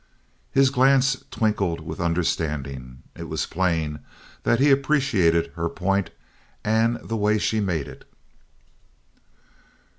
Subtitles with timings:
[0.51, 3.03] His glance twinkled with understanding.
[3.15, 3.99] It was plain
[4.41, 6.09] that he appreciated her point
[6.63, 8.11] and the way she made it.